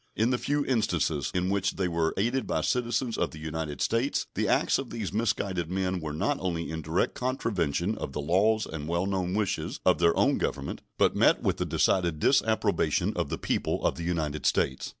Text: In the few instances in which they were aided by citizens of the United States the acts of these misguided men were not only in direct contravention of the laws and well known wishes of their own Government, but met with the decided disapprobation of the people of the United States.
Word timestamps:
In 0.15 0.31
the 0.31 0.39
few 0.39 0.65
instances 0.65 1.29
in 1.31 1.51
which 1.51 1.73
they 1.75 1.87
were 1.87 2.15
aided 2.17 2.47
by 2.47 2.61
citizens 2.61 3.19
of 3.19 3.29
the 3.29 3.37
United 3.39 3.81
States 3.81 4.25
the 4.33 4.47
acts 4.47 4.79
of 4.79 4.89
these 4.89 5.13
misguided 5.13 5.69
men 5.69 5.99
were 5.99 6.11
not 6.11 6.39
only 6.39 6.71
in 6.71 6.81
direct 6.81 7.13
contravention 7.13 7.95
of 7.99 8.11
the 8.11 8.19
laws 8.19 8.65
and 8.65 8.87
well 8.87 9.05
known 9.05 9.35
wishes 9.35 9.79
of 9.85 9.99
their 9.99 10.17
own 10.17 10.39
Government, 10.39 10.81
but 10.97 11.15
met 11.15 11.43
with 11.43 11.57
the 11.57 11.67
decided 11.67 12.19
disapprobation 12.19 13.13
of 13.15 13.29
the 13.29 13.37
people 13.37 13.85
of 13.85 13.93
the 13.93 14.03
United 14.03 14.47
States. 14.47 14.89